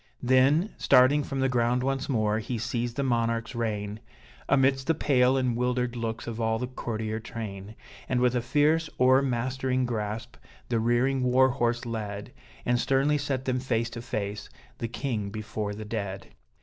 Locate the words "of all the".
6.25-6.65